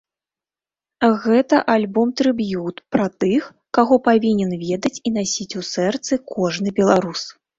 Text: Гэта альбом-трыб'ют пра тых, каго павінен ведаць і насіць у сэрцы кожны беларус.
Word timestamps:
Гэта 1.25 1.59
альбом-трыб'ют 1.73 2.75
пра 2.95 3.05
тых, 3.25 3.43
каго 3.79 3.95
павінен 4.09 4.51
ведаць 4.67 4.95
і 5.09 5.13
насіць 5.21 5.57
у 5.63 5.65
сэрцы 5.73 6.13
кожны 6.35 6.69
беларус. 6.81 7.21